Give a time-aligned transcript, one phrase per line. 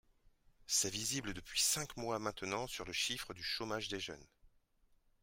[0.65, 4.25] C’est visible depuis cinq mois maintenant sur le chiffre du chômage des jeunes.